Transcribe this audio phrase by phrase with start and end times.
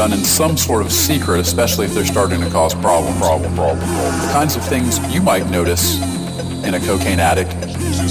[0.00, 3.84] done in some sort of secret, especially if they're starting to cause problem, problem, problem,
[3.84, 4.20] problem.
[4.26, 6.00] The kinds of things you might notice
[6.64, 7.52] in a cocaine addict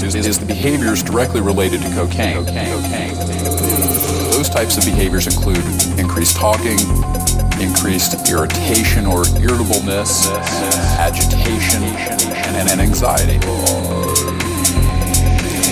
[0.04, 2.44] is, is the behaviors directly related to cocaine.
[4.30, 5.64] Those types of behaviors include
[5.98, 6.78] increased talking,
[7.60, 10.28] increased irritation or irritableness,
[10.96, 13.40] agitation, and, and anxiety.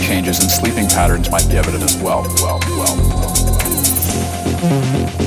[0.04, 2.22] Changes in sleeping patterns might be evident as well.
[2.42, 2.58] well,
[4.66, 5.17] well.